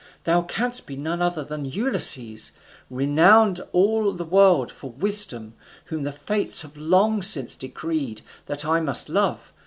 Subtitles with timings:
[0.23, 2.53] Thou canst be none other than Ulysses,
[2.89, 5.53] renowned above all the world for wisdom,
[5.85, 9.53] whom the Fates have long since decreed that I must love.